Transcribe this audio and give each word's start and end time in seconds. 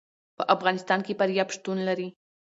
په 0.37 0.43
افغانستان 0.55 0.99
کې 1.05 1.17
فاریاب 1.19 1.49
شتون 1.55 1.77
لري. 1.87 2.07